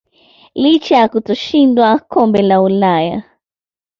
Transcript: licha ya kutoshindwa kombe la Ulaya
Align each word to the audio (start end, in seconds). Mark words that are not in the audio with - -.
licha 0.61 0.95
ya 0.97 1.07
kutoshindwa 1.09 1.87
kombe 1.99 2.41
la 2.41 2.61
Ulaya 2.61 3.23